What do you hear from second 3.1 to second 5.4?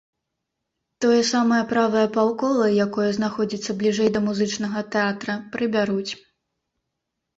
знаходзіцца бліжэй да музычнага тэатра,